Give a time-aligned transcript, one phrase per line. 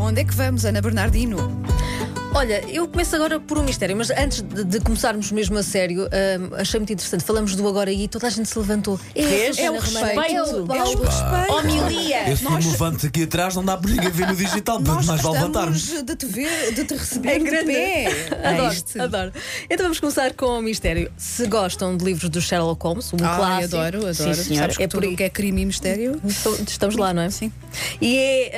[0.00, 1.36] Onde é que vamos, Ana Bernardino?
[2.40, 6.04] Olha, eu começo agora por um mistério, mas antes de, de começarmos mesmo a sério,
[6.04, 7.22] hum, achei muito interessante.
[7.22, 8.98] Falamos do agora e toda a gente se levantou.
[9.14, 9.20] É,
[9.62, 10.08] É o respeito.
[10.08, 11.52] É o É o respeito.
[11.52, 12.30] Homilia.
[12.32, 15.20] Esse Nós- levante aqui atrás não dá para ninguém ver no digital, Nós portanto, mais
[15.20, 16.02] vale gostamos levantarmos.
[16.06, 17.66] de te ver, de te receber É de grande.
[17.66, 18.28] pé.
[18.42, 19.00] Adoro, Este.
[19.00, 19.32] adoro.
[19.68, 21.12] Então vamos começar com o mistério.
[21.18, 23.76] Se gostam de livros do Sherlock Holmes, um Ai, clássico.
[23.76, 24.14] adoro, adoro.
[24.14, 24.62] Sim, senhora.
[24.62, 25.12] Sabes que É por tudo aí.
[25.12, 26.18] o que é crime e mistério.
[26.24, 27.28] Então, Estamos lá, não é?
[27.28, 27.52] Sim.
[28.00, 28.50] E é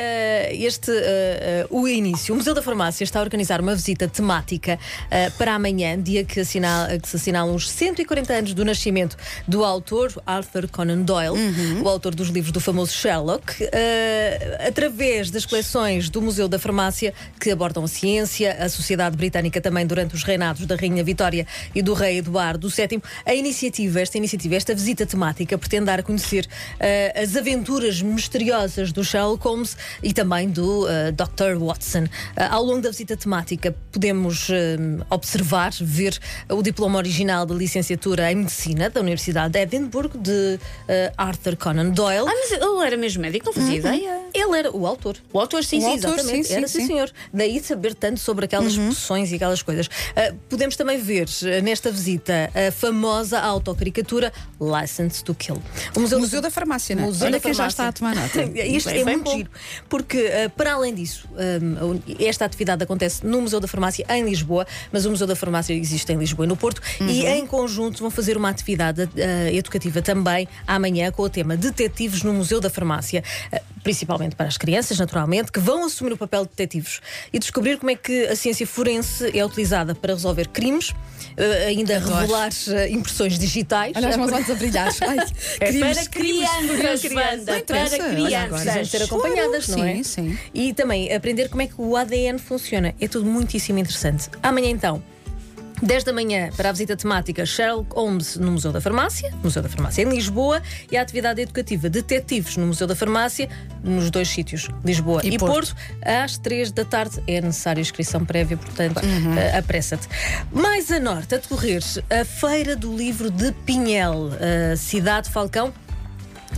[0.53, 2.33] eh, este eh, eh, o início.
[2.33, 4.79] O Museu da Farmácia está a organizar uma visita temática
[5.11, 9.65] eh, para amanhã, dia que, assinala, que se assinalam os 140 anos do nascimento do
[9.65, 11.37] autor Arthur Conan Doyle,
[11.83, 17.15] o autor dos livros do famoso Sherlock, eh, através das coleções do Museu da Farmácia
[17.41, 21.83] que abordam a ciência, a sociedade britânica também durante os reinados da Rainha Vitória e
[21.83, 23.03] do Rei Eduardo VII.
[23.25, 26.47] A iniciativa, esta iniciativa, esta visita temática pretende dar a conhecer
[26.79, 31.59] eh, as aventuras misteriosas do Sherlock Holmes e também do Dr.
[31.59, 32.05] Watson.
[32.37, 33.52] Ao longo da visita temática
[33.91, 34.77] podemos eh,
[35.11, 40.59] observar, ver o diploma original de licenciatura em Medicina da Universidade de Edimburgo de
[40.89, 42.27] eh, Arthur Conan Doyle.
[42.29, 44.21] Ah, mas ele era mesmo médico, não fazia ideia.
[44.35, 45.17] Ele era o autor.
[45.33, 46.49] O autor, sim, Sim, sim, autor, exatamente.
[46.49, 47.11] sim, Era sim, sim, senhor.
[47.33, 49.89] Daí saber tanto sobre aquelas poções e aquelas coisas.
[50.17, 55.61] Ah, podemos também ver ah, nesta visita a famosa autocaricatura License to Kill.
[55.97, 57.07] O Museu, Museu da Farmácia, não é?
[57.07, 57.73] Museu Olha da quem já Farmácia.
[57.73, 58.43] está a tomar nota.
[58.65, 59.37] Isto é bem muito bom.
[59.37, 59.51] giro,
[59.89, 64.67] porque ah, para além disso, ah, esta atividade acontece no Museu da Farmácia em Lisboa,
[64.91, 68.11] mas o Museu da Farmácia existe em Lisboa e no Porto, e em conjunto vão
[68.11, 73.23] fazer uma atividade ah, educativa também amanhã com o tema Detetives no Museu da Farmácia,
[73.53, 77.01] ah, principalmente para as crianças, naturalmente, que vão assumir o papel de detetives
[77.33, 80.93] e descobrir como é que a ciência forense é utilizada para resolver crimes,
[81.37, 82.15] ah, ainda Adoro.
[82.17, 83.93] revelar ah, impressões digitais.
[83.97, 84.89] Olha os meus olhos a brilhar.
[85.01, 85.17] Ai,
[85.61, 88.63] É crimes, para crianças, para crianças.
[88.63, 89.95] Precisam ser acompanhadas, Claro, não é?
[89.97, 90.39] sim, sim.
[90.55, 92.95] E também aprender como é que o ADN funciona.
[93.01, 94.29] É tudo muitíssimo interessante.
[94.43, 95.03] Amanhã, então.
[95.83, 99.69] 10 da manhã para a visita temática Sherlock Holmes no Museu da Farmácia, Museu da
[99.69, 103.49] Farmácia em Lisboa, e a atividade educativa Detetives no Museu da Farmácia,
[103.83, 105.75] nos dois sítios, Lisboa e, E Porto.
[106.01, 107.21] às 3 da tarde.
[107.27, 109.37] É necessária inscrição prévia, portanto, Uhum.
[109.37, 110.07] eh, apressa-te.
[110.53, 115.73] Mais a norte, a decorrer, a Feira do Livro de Pinhel, eh, Cidade Falcão.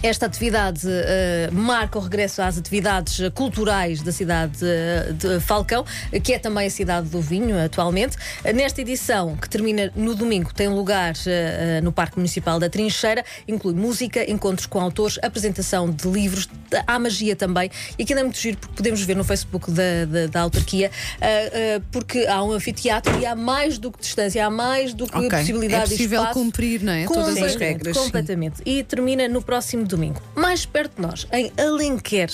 [0.02, 5.82] Esta atividade eh, marca o regresso às atividades culturais da cidade eh, de Falcão,
[6.22, 8.16] que é também a cidade do vinho atualmente.
[8.54, 13.72] Nesta edição, que termina no domingo, tem lugar eh, no Parque Municipal da Trincheira, inclui
[13.74, 16.50] música, encontros com autores, apresentação de livros,
[16.86, 17.70] há magia também.
[17.98, 21.80] E aquilo é muito giro porque podemos ver no Facebook da, da, da autarquia, eh,
[21.90, 25.30] porque há um anfiteatro e há mais do que distância, há mais do que Ok.
[25.30, 26.38] possibilidade É possível de espaço.
[26.38, 27.06] cumprir, não é?
[27.06, 27.96] Todas as Completamente, regras.
[27.96, 28.02] sim.
[28.04, 28.62] Completamente.
[28.66, 30.20] E termina no próximo domingo.
[30.34, 32.30] Mais perto de nós, em Alenquer.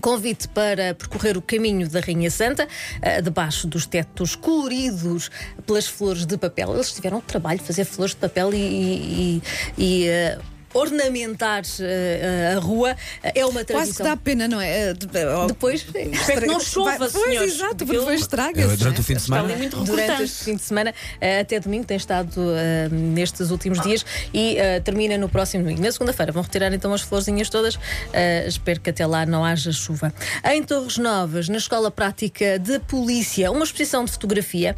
[0.00, 2.68] Convite para percorrer o caminho da Rainha Santa,
[3.00, 5.30] eh, debaixo dos tetos coloridos
[5.66, 6.74] pelas flores de papel.
[6.74, 8.56] Eles tiveram o trabalho de fazer flores de papel e.
[8.56, 9.42] e-
[9.78, 10.38] e, eh,
[10.76, 14.06] Ornamentar eh, a rua é uma Quase que tradição.
[14.06, 14.90] dá pena, não é?
[14.90, 15.06] Eh, de-
[15.48, 17.38] Depois, Espero que não chova, Vai- senhores.
[17.38, 18.76] Pois, exato, porque depois É, estraga-se.
[18.76, 19.56] durante o fim de semana.
[19.56, 24.04] muito durante este fim de semana eh, até domingo tem estado eh, nestes últimos dias
[24.32, 25.82] e eh, termina no próximo domingo.
[25.82, 27.78] Na segunda-feira vão retirar então as florzinhas todas.
[28.12, 30.12] Eh, espero que até lá não haja chuva.
[30.44, 34.76] Em Torres Novas, na Escola Prática de Polícia, uma exposição de fotografia.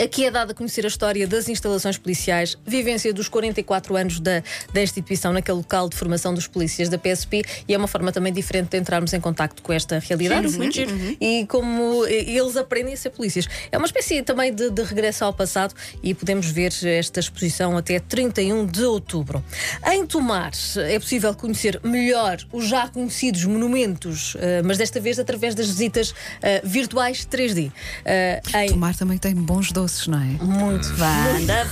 [0.00, 4.42] Aqui é dada a conhecer a história das instalações policiais, vivência dos 44 anos da,
[4.72, 8.32] da instituição naquele local de formação dos polícias da PSP e é uma forma também
[8.32, 10.90] diferente de entrarmos em contacto com esta realidade Sim, muito giro.
[11.20, 13.46] e como eles aprendem a ser polícias.
[13.70, 18.00] É uma espécie também de, de regresso ao passado e podemos ver esta exposição até
[18.00, 19.44] 31 de outubro.
[19.92, 25.54] Em Tomar é possível conhecer melhor os já conhecidos monumentos, eh, mas desta vez através
[25.54, 27.70] das visitas eh, virtuais 3D.
[28.04, 30.24] Eh, em Tomar também tem bons doces, não é?
[30.42, 31.64] muito Wanda.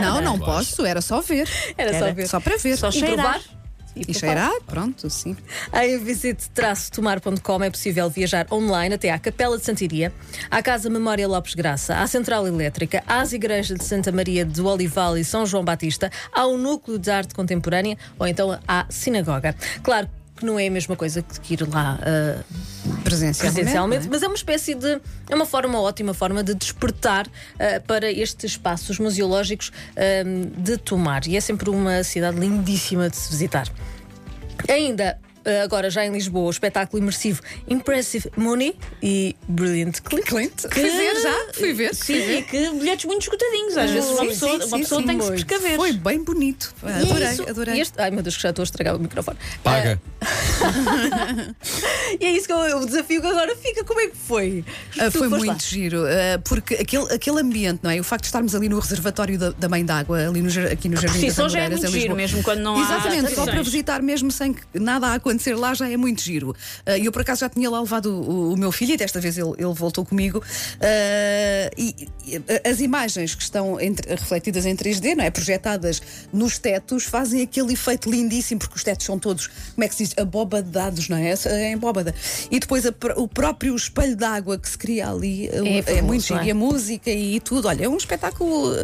[0.00, 1.48] Não, não posso, era só ver.
[1.76, 2.28] Era só ver.
[2.28, 2.76] Só para ver.
[2.76, 3.14] Só E cheirar.
[3.16, 3.40] provar.
[3.96, 5.36] E cheirar, pronto, sim.
[5.74, 10.12] Em visite-tomar.com é possível viajar online até à Capela de Santiria,
[10.48, 15.18] à Casa Memória Lopes Graça, à Central Elétrica, às igrejas de Santa Maria do Olival
[15.18, 19.56] e São João Batista, ao Núcleo de Arte Contemporânea ou então à Sinagoga.
[19.82, 20.08] Claro
[20.40, 22.42] que não é a mesma coisa que ir lá ah,
[23.04, 23.54] Presencialmente.
[23.54, 24.10] presencialmente, é?
[24.10, 25.00] mas é uma espécie de.
[25.28, 27.28] É uma forma ótima forma de despertar
[27.58, 30.00] ah, para estes espaços museológicos ah,
[30.56, 31.26] de Tomar.
[31.26, 33.68] E é sempre uma cidade lindíssima de se visitar.
[34.68, 35.18] Ainda.
[35.44, 40.24] Ah, Agora, já em Lisboa, o espetáculo imersivo Impressive Money e Brilliant Clint.
[40.24, 41.94] Clint, fui ver já, fui ver.
[41.94, 43.76] Sim, e que bilhetes muito esgotadinhos.
[43.76, 45.76] Às vezes uma Sim, pessoa, sim, uma pessoa sim, tem que se precaver.
[45.76, 46.74] Foi bem bonito.
[46.82, 47.48] E é Adorei, isso.
[47.48, 47.74] adorei.
[47.76, 49.38] E este- ai meu Deus, que já estou a estragar o microfone.
[49.62, 50.00] Paga.
[50.20, 50.26] Ah,
[52.20, 53.84] e é isso que eu, o desafio que agora fica.
[53.84, 54.64] Como é que foi?
[54.94, 55.56] Tu foi muito lá.
[55.58, 58.00] giro, ah, porque aquele, aquele ambiente, não é?
[58.00, 60.96] O facto de estarmos ali no reservatório da, da Mãe d'Água, ali no, aqui no
[60.96, 64.02] Jardim das já é muito em giro, mesmo quando não há Exatamente, só para visitar
[64.02, 66.54] mesmo sem que nada a acontecer lá já é muito giro.
[66.84, 69.36] Ah, eu por acaso já tinha lá levado o, o meu filho e desta vez
[69.38, 70.42] ele, ele voltou comigo.
[70.80, 75.30] Ah, e, e as imagens que estão entre- refletidas em 3D, não é?
[75.30, 76.02] Projetadas
[76.32, 80.04] nos tetos, fazem aquele efeito lindíssimo, porque os tetos são todos, como é que se
[80.04, 81.34] diz, abobadados, não é?
[81.46, 82.14] É embóbada.
[82.50, 86.40] E depois a o próprio espelho d'água que se cria ali É é, muito giro.
[86.40, 86.44] é?
[86.46, 87.66] E a música e tudo.
[87.68, 88.74] Olha, é um espetáculo.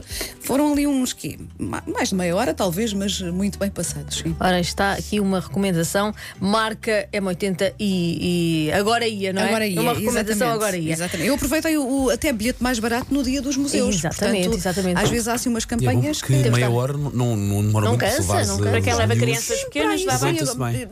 [0.41, 1.39] Foram ali uns que
[1.87, 4.19] mais de meia hora, talvez, mas muito bem passados.
[4.19, 4.35] Sim.
[4.41, 6.15] Ora, está aqui uma recomendação.
[6.41, 9.47] Marca M80 e, e agora ia, não é?
[9.49, 9.81] Agora ia.
[9.81, 10.93] Uma recomendação exatamente, agora ia.
[10.93, 11.29] Exatamente.
[11.29, 13.97] Eu aproveitei o, o- até bilhete mais barato no dia dos museus.
[13.97, 15.01] Exatamente, Portanto, exatamente.
[15.03, 16.51] Às vezes há assim umas é campanhas porque que.
[16.51, 18.71] meia hora não, não, não demora Não muito cansa, se levares, não cansa.
[18.71, 20.37] Para quem leva crianças pequenas, dá bem.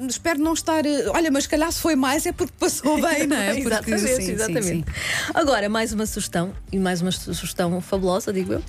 [0.00, 0.82] eu- Espero não estar.
[1.14, 3.54] Olha, mas se calhar se foi mais é porque passou bem, não é?
[3.64, 4.66] Porque, exatamente, sim, sim, exatamente.
[4.66, 4.84] sim.
[5.32, 8.62] Agora, mais uma sugestão, e mais uma sugestão fabulosa, digo eu.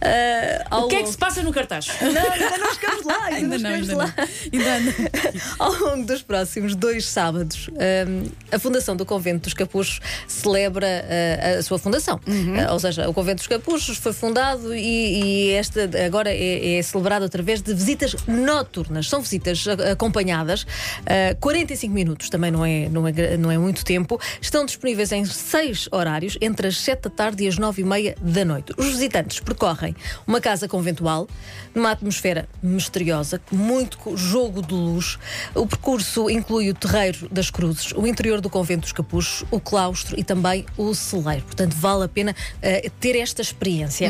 [0.00, 1.88] Ah, ao O que é que se passa no cartaz?
[2.00, 4.14] Não, ainda não chegamos lá, ainda, Ainda não não, chegamos ainda lá.
[4.16, 4.60] não.
[4.60, 5.40] Ainda não.
[5.58, 11.58] Ao longo dos próximos dois sábados, hum, a Fundação do Convento dos Capuchos celebra uh,
[11.58, 12.16] a sua fundação.
[12.16, 16.82] Uh, ou seja, o Convento dos Capuchos foi fundado e, e esta agora é, é
[16.82, 19.08] celebrado através de visitas noturnas.
[19.08, 24.20] São visitas acompanhadas, uh, 45 minutos, também não é, não, é, não é muito tempo.
[24.40, 28.16] Estão disponíveis em seis horários, entre as 7 da tarde e as 9 e meia
[28.20, 28.72] da noite.
[28.76, 29.94] Os visitantes percorrem
[30.26, 31.28] uma casa conventual,
[31.74, 35.18] numa atmosfera misteriosa, muito jogo de luz.
[35.54, 40.18] O percurso inclui o terreiro das cruzes, o interior do convento dos capuchos, o claustro
[40.18, 41.44] e também o celeiro.
[41.44, 44.08] Portanto, vale a pena eh, ter esta experiência.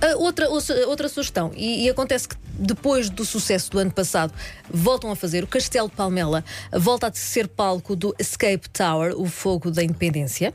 [0.00, 4.32] Ah, outra, ouça- outra sugestão, e, e acontece que depois do sucesso do ano passado,
[4.70, 9.26] voltam a fazer o Castelo de Palmela, volta a ser palco do Escape Tower, o
[9.26, 10.52] Fogo da Independência.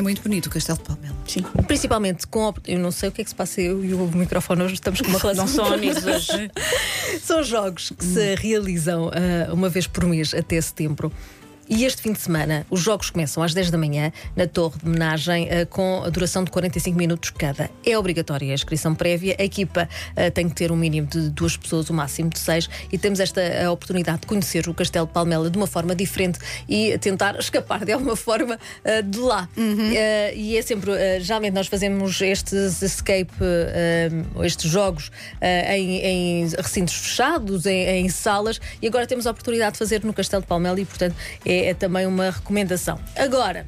[0.00, 1.14] É muito bonito o Castelo de Palmela.
[1.26, 1.42] Sim.
[1.66, 2.54] Principalmente com.
[2.66, 5.02] Eu não sei o que é que se passa, eu e o microfone hoje estamos
[5.02, 5.74] com uma relação.
[5.74, 6.50] Amigos hoje.
[7.22, 11.12] São jogos que se realizam ah, uma vez por mês até setembro.
[11.72, 14.88] E este fim de semana, os jogos começam às 10 da manhã na Torre de
[14.88, 17.70] Homenagem, ah, com a duração de 45 minutos cada.
[17.86, 19.36] É obrigatória a inscrição prévia.
[19.38, 22.68] A equipa ah, tem que ter um mínimo de duas pessoas, o máximo de seis.
[22.90, 26.40] E temos esta a oportunidade de conhecer o Castelo de Palmela de uma forma diferente
[26.68, 28.58] e tentar escapar de alguma forma
[29.08, 29.48] de lá.
[29.56, 30.90] Ah, e é sempre,
[31.20, 33.30] geralmente nós fazemos estes escape,
[34.42, 39.78] estes jogos em, em recintos fechados, em, em salas, e agora temos a oportunidade de
[39.78, 41.14] fazer no Castelo de Palmela e, portanto,
[41.44, 42.98] é, é também uma recomendação.
[43.16, 43.66] Agora.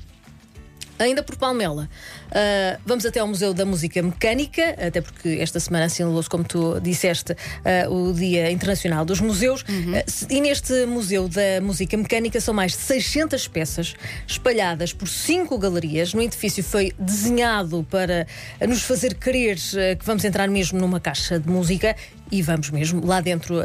[0.98, 1.88] Ainda por Palmela,
[2.30, 6.78] ah, vamos até ao Museu da Música Mecânica, até porque esta semana assinalou-se, como tu
[6.80, 7.34] disseste,
[7.64, 9.64] ah, o Dia Internacional dos Museus.
[9.68, 13.94] Ah, se- e neste Museu da Música Mecânica são mais de 600 peças
[14.28, 16.14] espalhadas por cinco galerias.
[16.14, 18.24] No edifício foi desenhado para
[18.68, 19.56] nos fazer crer
[19.98, 21.96] que vamos entrar mesmo numa caixa de música
[22.30, 23.04] e vamos mesmo.
[23.04, 23.56] Lá dentro.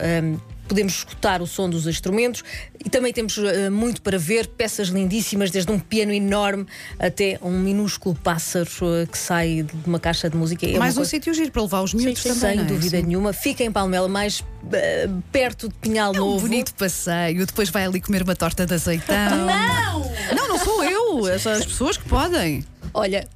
[0.67, 2.43] Podemos escutar o som dos instrumentos
[2.83, 6.65] e também temos eh, muito para ver, peças lindíssimas, desde um piano enorme
[6.99, 8.67] até um minúsculo pássaro
[9.01, 10.65] eh, que sai de uma caixa de música.
[10.67, 12.57] É Mais um coisa- sítio giro para levar os miúdos Sem também.
[12.57, 12.67] não é?
[12.67, 13.03] dúvida Sim.
[13.03, 13.31] nenhuma.
[13.33, 14.43] Fica em Palmela, mais
[14.73, 16.41] eh, perto de Pinhal É um Novo.
[16.41, 19.15] bonito passeio, depois vai ali comer uma torta de azeitão.
[19.47, 20.11] Não!
[20.35, 22.65] Não, não sou eu, as, as pessoas que podem.
[22.93, 23.27] Olha,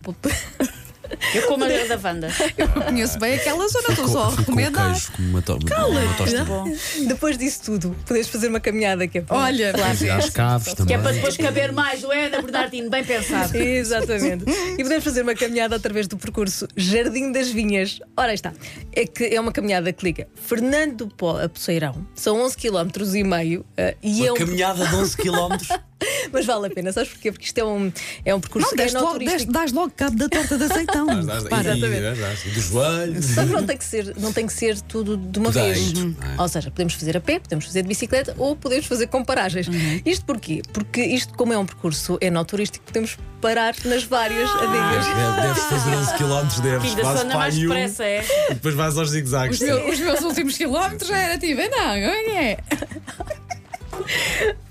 [1.33, 2.27] Eu como a da Wanda.
[2.57, 4.91] Eu conheço bem aquela zona, estou só a Com recomendar.
[4.91, 6.43] queijo, com uma, to uma tosta.
[6.45, 6.65] Bom.
[7.07, 10.93] depois disso tudo, podes fazer uma caminhada que é para- Olha, E às caves Que
[10.93, 13.55] é para depois caber mais o Eda Bernardino, bem pensado.
[13.57, 14.45] Exatamente.
[14.77, 17.99] e podemos fazer uma caminhada através do percurso Jardim das Vinhas.
[18.17, 18.53] Ora aí está.
[18.93, 22.05] É que é uma caminhada que liga Fernando do Pó a Poceirão.
[22.15, 25.57] São 11 km e meio eh, e é Uma um caminhada de 11 km.
[26.31, 27.31] mas vale a pena, sabes porquê?
[27.31, 27.91] Porque isto é um
[28.25, 29.19] é um percurso Não, deste logo,
[29.51, 31.07] dás logo cabo da torta de azeitão.
[31.07, 31.75] Repara.
[31.77, 33.23] E do joelho.
[33.23, 35.93] Só que não tem que ser, não tem que ser tudo de uma vez.
[35.93, 36.41] não é?
[36.41, 39.67] Ou seja, podemos fazer a pé, podemos fazer de bicicleta ou podemos fazer com paragens.
[40.05, 40.61] Isto porquê?
[40.73, 45.05] Porque isto, como é um percurso enoturístico, podemos parar nas várias adigas.
[45.05, 46.89] Deve- Deves fazer 11 km, deves.
[46.91, 48.23] Ainda Fazes só anda mais um, depressa, é?
[48.49, 49.59] e depois vais aos zigzags.
[49.59, 52.57] Os, meus, os meus últimos quilómetros já era tipo, não, como é que é?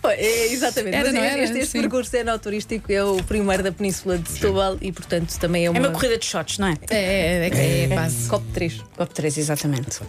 [0.05, 0.95] É, exatamente.
[0.97, 1.45] Era, Mas não este, era?
[1.45, 5.71] este, este percurso enoturístico é o primeiro da Península de Setúbal e, portanto, também é
[5.71, 5.79] uma.
[5.79, 6.75] É uma corrida de shots, não é?
[6.91, 8.29] É, é, é, é base.
[8.29, 8.81] Copo 3.
[8.97, 10.01] Top 3, exatamente.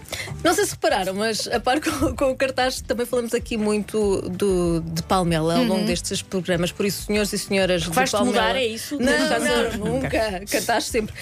[0.42, 4.22] Não sei se repararam, mas a par com, com o cartaz também falamos aqui muito
[4.30, 6.72] do, de Palmela ao longo destes programas.
[6.72, 8.32] Por isso, senhores e senhoras Vais-te Palmela.
[8.48, 8.98] mudar, é isso?
[8.98, 10.42] Não, a- não, nunca.
[10.50, 11.14] Cartaz sempre.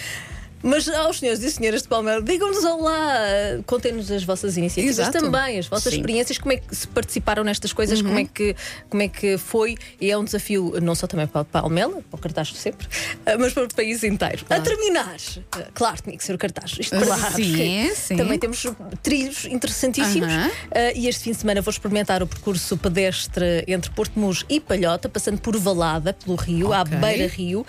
[0.63, 3.19] Mas aos senhores e senhoras de Palmeiras, digam-nos olá,
[3.65, 5.19] contem-nos as vossas iniciativas Exato.
[5.19, 6.01] também, as vossas Sim.
[6.01, 8.55] experiências, como é que se participaram nestas coisas, como, é que,
[8.91, 9.77] como é que foi.
[9.99, 13.39] E é um desafio não só também para Palmela, para o cartaz de sempre, uh,
[13.39, 14.45] mas para o país inteiro.
[14.51, 16.77] A terminar, uh, claro, tinha que ser o cartaz.
[16.79, 17.35] Isto Claro.
[17.37, 18.17] Sim, sim.
[18.17, 18.67] Também temos
[19.03, 20.29] trilhos interessantíssimos.
[20.29, 20.49] Aham.
[20.49, 20.53] Uh,
[20.95, 25.09] e este fim de semana vou experimentar o percurso pedestre entre Porto Mus e Palhota,
[25.09, 26.99] passando por Valada, pelo Rio, à Ok.
[26.99, 27.65] beira-rio,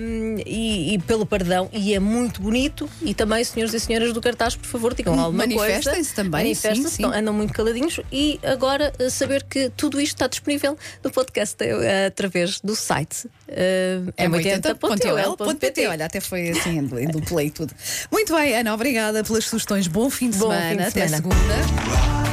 [0.00, 1.68] um, e, e pelo Pardão.
[1.70, 2.88] E é muito bonito.
[3.02, 5.60] E também, senhores e senhoras do cartaz, por favor, digam alguma coisa.
[5.60, 8.00] Manifestem-se também, Manifestem-se, andam muito caladinhos.
[8.12, 11.56] E agora uh, saber que tudo isto está disponível no podcast
[12.06, 13.26] através do site.
[13.48, 15.86] Uh, m80.ol.pt.
[15.88, 17.74] Olha, até foi assim, duplo e tudo.
[18.10, 19.86] Muito bem, Ana, obrigada pelas sugestões.
[19.86, 20.70] Bom fim de Bom semana.
[20.70, 21.16] fim de Até semana.
[21.16, 22.23] segunda.